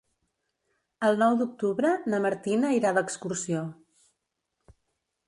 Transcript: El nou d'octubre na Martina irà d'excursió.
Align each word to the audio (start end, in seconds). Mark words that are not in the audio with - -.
El 1.09 1.19
nou 1.23 1.35
d'octubre 1.41 1.91
na 2.13 2.21
Martina 2.25 2.71
irà 2.79 2.95
d'excursió. 2.99 3.63